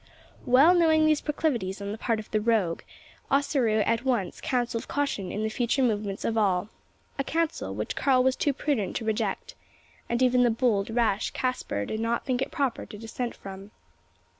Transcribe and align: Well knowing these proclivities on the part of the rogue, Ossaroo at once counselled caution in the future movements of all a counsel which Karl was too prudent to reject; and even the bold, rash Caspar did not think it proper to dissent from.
Well 0.47 0.73
knowing 0.73 1.05
these 1.05 1.21
proclivities 1.21 1.79
on 1.79 1.91
the 1.91 1.97
part 1.99 2.19
of 2.19 2.31
the 2.31 2.41
rogue, 2.41 2.81
Ossaroo 3.29 3.81
at 3.85 4.03
once 4.03 4.41
counselled 4.41 4.87
caution 4.87 5.31
in 5.31 5.43
the 5.43 5.49
future 5.49 5.83
movements 5.83 6.25
of 6.25 6.39
all 6.39 6.69
a 7.19 7.23
counsel 7.23 7.75
which 7.75 7.95
Karl 7.95 8.23
was 8.23 8.35
too 8.35 8.51
prudent 8.51 8.95
to 8.95 9.05
reject; 9.05 9.53
and 10.09 10.23
even 10.23 10.41
the 10.41 10.49
bold, 10.49 10.89
rash 10.89 11.29
Caspar 11.29 11.85
did 11.85 11.99
not 11.99 12.25
think 12.25 12.41
it 12.41 12.49
proper 12.49 12.83
to 12.87 12.97
dissent 12.97 13.35
from. 13.35 13.69